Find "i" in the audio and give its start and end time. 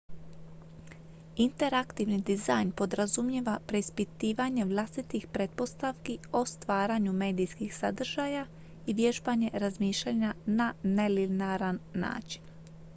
8.85-8.93